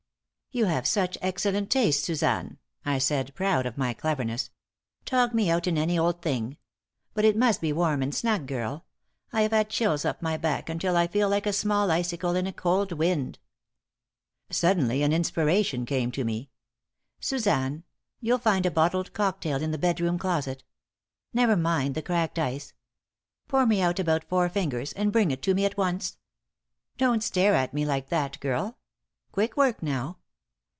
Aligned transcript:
"You 0.53 0.65
have 0.65 0.85
such 0.85 1.17
excellent 1.21 1.69
taste, 1.69 2.03
Suzanne," 2.03 2.57
I 2.83 2.97
said, 2.97 3.33
proud 3.35 3.65
of 3.65 3.77
my 3.77 3.93
cleverness. 3.93 4.49
"Tog 5.05 5.33
me 5.33 5.49
out 5.49 5.65
in 5.65 5.77
any 5.77 5.97
old 5.97 6.21
thing. 6.21 6.57
But 7.13 7.23
it 7.23 7.37
must 7.37 7.61
be 7.61 7.71
warm 7.71 8.01
and 8.01 8.13
snug, 8.13 8.47
girl. 8.47 8.83
I 9.31 9.43
have 9.43 9.51
had 9.53 9.69
chills 9.69 10.03
up 10.03 10.21
my 10.21 10.35
back 10.35 10.67
until 10.67 10.97
I 10.97 11.07
feel 11.07 11.29
like 11.29 11.45
a 11.45 11.53
small 11.53 11.89
icicle 11.89 12.35
in 12.35 12.47
a 12.47 12.51
cold 12.51 12.91
wind." 12.91 13.39
Suddenly 14.49 15.03
an 15.03 15.13
inspiration 15.13 15.85
came 15.85 16.11
to 16.11 16.25
me. 16.25 16.49
"Suzanne, 17.21 17.85
you'll 18.19 18.37
find 18.37 18.65
a 18.65 18.71
bottled 18.71 19.13
cocktail 19.13 19.61
in 19.63 19.71
the 19.71 19.77
bedroom 19.77 20.19
closet. 20.19 20.65
Never 21.33 21.55
mind 21.55 21.95
the 21.95 22.01
cracked 22.01 22.37
ice. 22.37 22.73
Pour 23.47 23.65
me 23.65 23.79
out 23.81 23.99
about 23.99 24.25
four 24.25 24.49
fingers 24.49 24.91
and 24.91 25.13
bring 25.13 25.31
it 25.31 25.41
to 25.43 25.53
me 25.55 25.63
at 25.63 25.77
once. 25.77 26.17
Don't 26.97 27.23
stare 27.23 27.55
at 27.55 27.73
me 27.73 27.85
like 27.85 28.09
that, 28.09 28.37
girl! 28.41 28.77
Quick 29.31 29.55
work, 29.55 29.81
now. 29.81 30.17